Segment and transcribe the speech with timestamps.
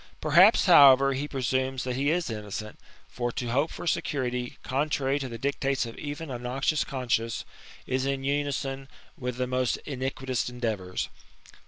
[0.19, 5.29] Perhaps, however, he presumes that he is innocent; for to hope for security, contrary to
[5.29, 7.45] the dictates of even a noxious conscience,
[7.85, 11.09] is in unison with the most iniquitous endeavours.